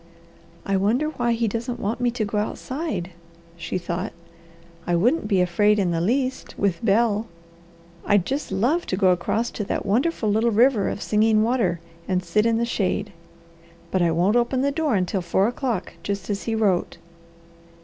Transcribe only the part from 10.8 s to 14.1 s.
of Singing Water and sit in the shade; but I